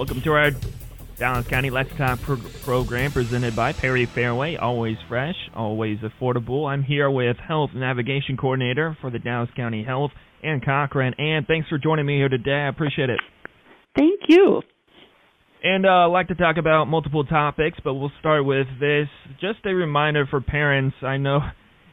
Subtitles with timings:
[0.00, 0.50] Welcome to our
[1.18, 4.56] Dallas County Let's Talk pro- program presented by Perry Fareway.
[4.58, 6.66] Always fresh, always affordable.
[6.66, 11.12] I'm here with Health Navigation Coordinator for the Dallas County Health, Ann Cochran.
[11.18, 12.50] And thanks for joining me here today.
[12.50, 13.20] I appreciate it.
[13.94, 14.62] Thank you.
[15.62, 19.06] And uh, I'd like to talk about multiple topics, but we'll start with this.
[19.38, 20.96] Just a reminder for parents.
[21.02, 21.40] I know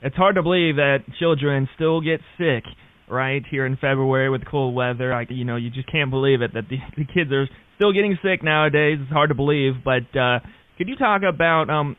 [0.02, 2.64] it's hard to believe that children still get sick
[3.08, 5.12] right here in February with cold weather.
[5.12, 8.18] Like you know, you just can't believe it that the, the kids are still getting
[8.24, 8.98] sick nowadays.
[9.02, 10.40] It's hard to believe, but uh,
[10.78, 11.96] could you talk about um,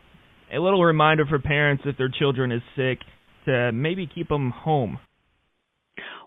[0.54, 2.98] a little reminder for parents if their children is sick
[3.46, 4.98] to maybe keep them home?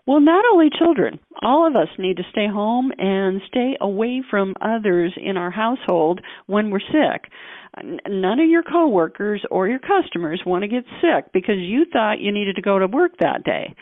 [0.04, 4.54] Well, not only children, all of us need to stay home and stay away from
[4.60, 7.30] others in our household when we're sick.
[8.08, 12.32] None of your coworkers or your customers want to get sick because you thought you
[12.32, 13.74] needed to go to work that day.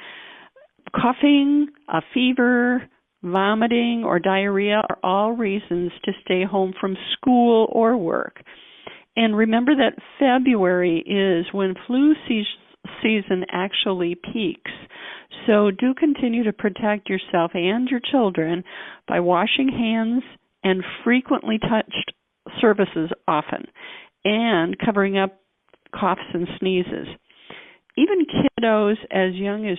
[0.94, 2.88] Coughing, a fever,
[3.22, 8.42] vomiting, or diarrhea are all reasons to stay home from school or work.
[9.16, 12.14] And remember that February is when flu
[13.02, 14.70] season actually peaks.
[15.47, 18.64] So do continue to protect yourself and your children
[19.06, 20.22] by washing hands
[20.62, 22.12] and frequently touched
[22.60, 23.66] surfaces often
[24.25, 25.41] and covering up
[25.98, 27.08] coughs and sneezes.
[27.97, 29.78] Even kiddos as young as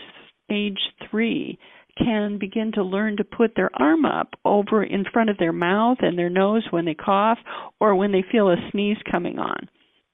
[0.51, 1.57] age three
[1.97, 5.97] can begin to learn to put their arm up over in front of their mouth
[6.01, 7.37] and their nose when they cough
[7.79, 9.67] or when they feel a sneeze coming on.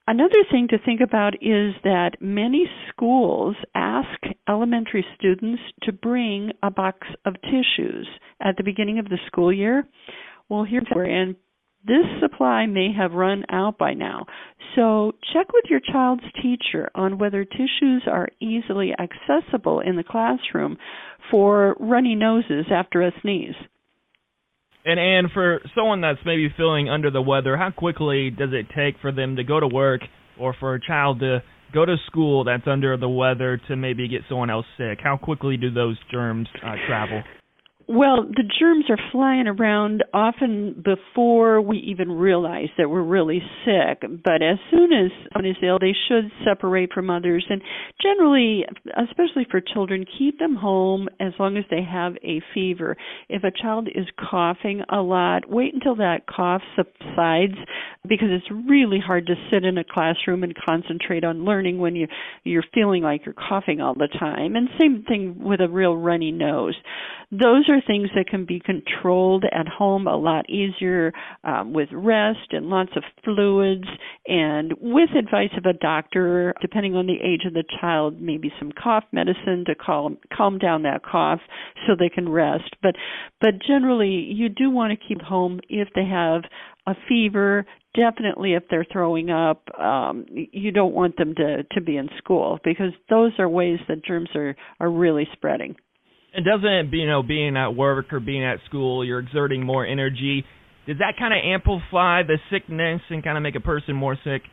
[0.09, 6.71] Another thing to think about is that many schools ask elementary students to bring a
[6.71, 8.07] box of tissues
[8.41, 9.85] at the beginning of the school year.
[10.47, 11.35] Well, here's where, and
[11.87, 14.25] this supply may have run out by now.
[14.75, 20.77] So check with your child's teacher on whether tissues are easily accessible in the classroom
[21.31, 23.55] for runny noses after a sneeze.
[24.85, 29.01] And and for someone that's maybe feeling under the weather, how quickly does it take
[29.01, 30.01] for them to go to work
[30.39, 34.21] or for a child to go to school that's under the weather to maybe get
[34.29, 34.99] someone else sick?
[35.03, 37.23] How quickly do those germs uh, travel?
[37.89, 44.01] Well, the germs are flying around often before we even realize that we're really sick.
[44.01, 47.45] But as soon as someone is ill, they should separate from others.
[47.49, 47.61] And
[48.01, 48.65] generally,
[48.97, 52.97] especially for children, keep them home as long as they have a fever.
[53.29, 57.57] If a child is coughing a lot, wait until that cough subsides
[58.05, 62.07] because it's really hard to sit in a classroom and concentrate on learning when you
[62.43, 64.57] you're feeling like you're coughing all the time.
[64.57, 66.75] And same thing with a real runny nose.
[67.31, 72.51] Those are things that can be controlled at home a lot easier um, with rest
[72.51, 73.87] and lots of fluids
[74.27, 78.71] and with advice of a doctor, depending on the age of the child, maybe some
[78.71, 81.39] cough medicine to calm calm down that cough
[81.85, 82.75] so they can rest.
[82.81, 82.95] But
[83.41, 86.43] but generally, you do want to keep home if they have
[86.87, 87.65] a fever,
[87.97, 92.59] definitely if they're throwing up um you don't want them to to be in school
[92.63, 95.75] because those are ways that germs are are really spreading
[96.37, 100.45] and doesn't you know being at work or being at school, you're exerting more energy.
[100.85, 104.43] Does that kind of amplify the sickness and kind of make a person more sick?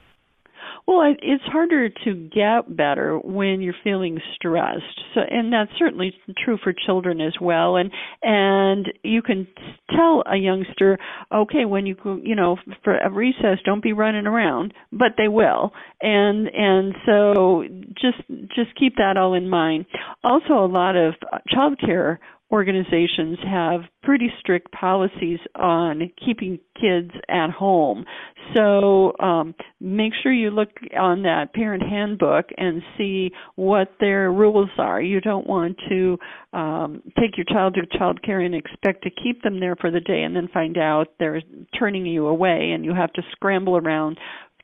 [0.86, 5.00] Well, it's harder to get better when you're feeling stressed.
[5.14, 6.12] So, and that's certainly
[6.44, 7.76] true for children as well.
[7.76, 7.90] And
[8.22, 9.46] and you can
[9.90, 10.98] tell a youngster,
[11.32, 15.72] okay, when you you know for a recess, don't be running around, but they will.
[16.02, 17.64] And and so
[17.98, 18.18] just
[18.54, 19.86] just keep that all in mind.
[20.22, 21.14] Also, a lot of
[21.50, 22.18] childcare
[22.54, 28.04] organizations have pretty strict policies on keeping kids at home.
[28.54, 34.70] So um, make sure you look on that parent handbook and see what their rules
[34.78, 35.03] are.
[35.03, 36.16] You don't want to
[36.53, 40.00] um, take your child to child care and expect to keep them there for the
[40.00, 41.43] day and then find out they're
[41.76, 44.16] turning you away and you have to scramble around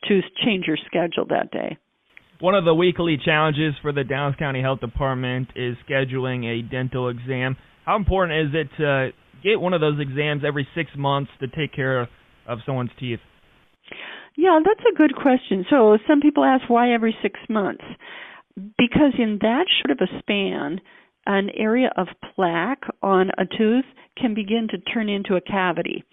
[0.07, 1.77] to change your schedule that day.
[2.39, 7.09] One of the weekly challenges for the Dallas County Health Department is scheduling a dental
[7.09, 7.57] exam.
[7.85, 9.11] How important is it to
[9.43, 12.09] get one of those exams every six months to take care
[12.47, 13.21] of someone's teeth?
[14.37, 15.67] Yeah, that's a good question.
[15.69, 17.85] So some people ask why every six months?
[18.57, 20.81] Because in that short of a span,
[21.27, 23.85] an area of plaque on a tooth
[24.17, 26.05] can begin to turn into a cavity.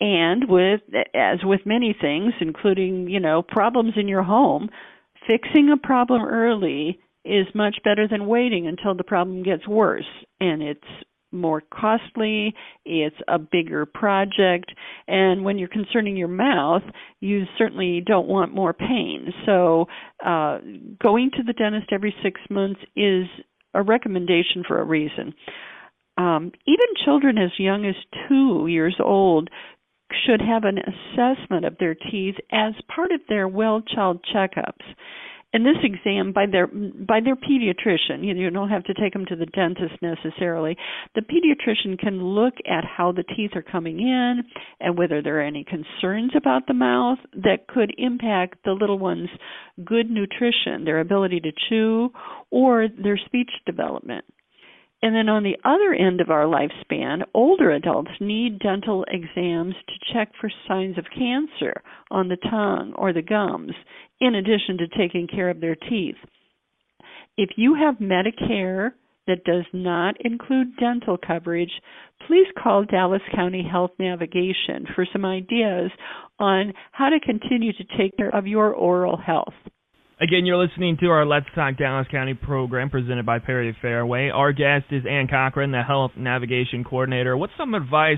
[0.00, 0.80] And with
[1.14, 4.68] as with many things, including, you know, problems in your home,
[5.26, 10.04] fixing a problem early is much better than waiting until the problem gets worse
[10.40, 10.80] and it's
[11.32, 14.72] more costly, it's a bigger project,
[15.06, 16.82] and when you're concerning your mouth,
[17.20, 19.32] you certainly don't want more pain.
[19.44, 19.86] So,
[20.24, 20.58] uh,
[21.02, 23.26] going to the dentist every six months is
[23.74, 25.34] a recommendation for a reason.
[26.16, 27.94] Um, even children as young as
[28.28, 29.50] two years old
[30.24, 34.84] should have an assessment of their teeth as part of their well child checkups
[35.56, 39.24] and this exam by their by their pediatrician you, you don't have to take them
[39.24, 40.76] to the dentist necessarily
[41.14, 44.42] the pediatrician can look at how the teeth are coming in
[44.80, 49.30] and whether there are any concerns about the mouth that could impact the little one's
[49.82, 52.10] good nutrition their ability to chew
[52.50, 54.26] or their speech development
[55.02, 60.12] and then on the other end of our lifespan, older adults need dental exams to
[60.12, 63.74] check for signs of cancer on the tongue or the gums,
[64.20, 66.16] in addition to taking care of their teeth.
[67.36, 68.92] If you have Medicare
[69.26, 71.72] that does not include dental coverage,
[72.26, 75.90] please call Dallas County Health Navigation for some ideas
[76.38, 79.54] on how to continue to take care of your oral health.
[80.18, 84.32] Again, you're listening to our Let's Talk Dallas County program presented by Perry Fareway.
[84.32, 87.36] Our guest is Ann Cochran, the Health Navigation Coordinator.
[87.36, 88.16] What's some advice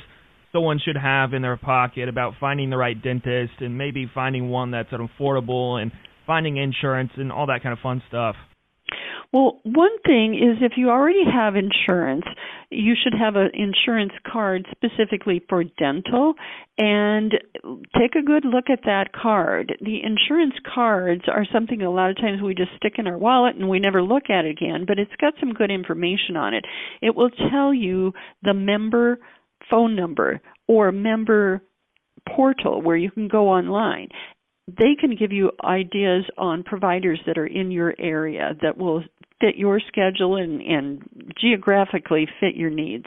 [0.53, 4.71] someone should have in their pocket about finding the right dentist and maybe finding one
[4.71, 5.91] that's affordable and
[6.25, 8.37] finding insurance and all that kind of fun stuff?
[9.31, 12.25] Well, one thing is if you already have insurance,
[12.71, 16.33] you should have an insurance card specifically for dental
[16.79, 17.33] and
[17.99, 19.77] take a good look at that card.
[19.83, 23.57] The insurance cards are something a lot of times we just stick in our wallet
[23.57, 26.65] and we never look at it again, but it's got some good information on it.
[27.03, 29.19] It will tell you the member
[29.71, 31.61] phone number or member
[32.35, 34.09] portal where you can go online
[34.69, 39.03] they can give you ideas on providers that are in your area that will
[39.41, 41.03] fit your schedule and, and
[41.41, 43.07] geographically fit your needs.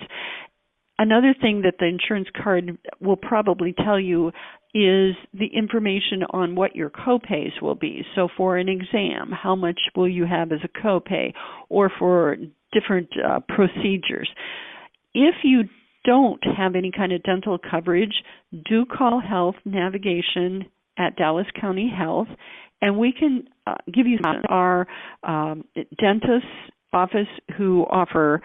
[0.98, 4.28] Another thing that the insurance card will probably tell you
[4.74, 8.06] is the information on what your copays will be.
[8.16, 11.34] So for an exam, how much will you have as a copay
[11.70, 12.38] or for
[12.72, 14.30] different uh, procedures.
[15.14, 15.64] If you
[16.06, 18.14] don't have any kind of dental coverage,
[18.70, 20.66] do call Health Navigation
[20.98, 22.28] at Dallas County Health
[22.82, 24.20] and we can uh, give you
[24.50, 24.88] our
[25.24, 25.64] um,
[26.00, 26.46] dentist
[26.94, 27.28] office
[27.58, 28.42] who offer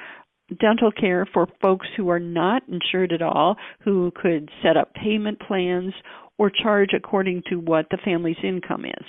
[0.61, 5.41] dental care for folks who are not insured at all, who could set up payment
[5.41, 5.93] plans
[6.39, 9.05] or charge according to what the family's income is.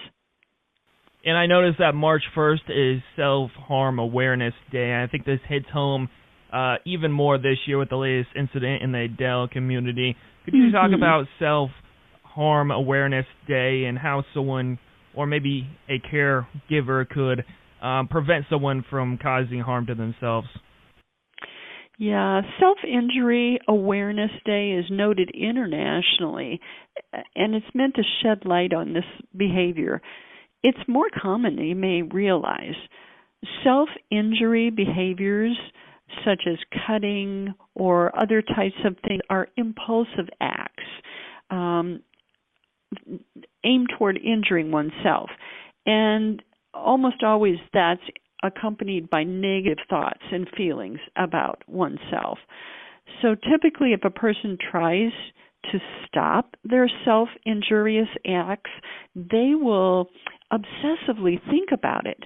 [1.25, 4.95] And I noticed that March 1st is Self Harm Awareness Day.
[4.95, 6.09] I think this hits home
[6.53, 10.15] uh, even more this year with the latest incident in the Adel community.
[10.45, 10.75] Could you mm-hmm.
[10.75, 11.71] talk about Self
[12.23, 14.79] Harm Awareness Day and how someone
[15.17, 17.43] or maybe a caregiver could
[17.81, 20.47] um, prevent someone from causing harm to themselves?
[21.99, 26.61] Yeah, Self Injury Awareness Day is noted internationally,
[27.35, 29.03] and it's meant to shed light on this
[29.35, 30.01] behavior.
[30.61, 32.75] It's more common than you may realize.
[33.63, 35.57] Self injury behaviors,
[36.23, 40.83] such as cutting or other types of things, are impulsive acts.
[41.49, 42.01] Um,
[43.67, 45.29] aim toward injuring oneself.
[45.85, 46.41] And
[46.73, 48.01] almost always that's
[48.43, 52.37] accompanied by negative thoughts and feelings about oneself.
[53.21, 55.11] So typically, if a person tries
[55.71, 58.71] to stop their self injurious acts,
[59.15, 60.09] they will
[60.51, 62.23] obsessively think about it.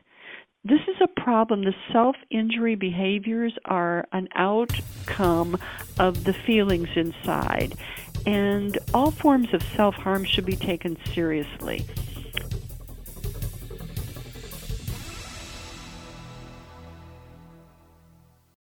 [0.64, 1.64] This is a problem.
[1.64, 5.58] The self injury behaviors are an outcome
[5.98, 7.74] of the feelings inside
[8.26, 11.86] and all forms of self harm should be taken seriously.